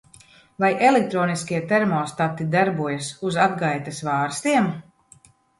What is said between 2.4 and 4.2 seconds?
darbojas uz atgaitas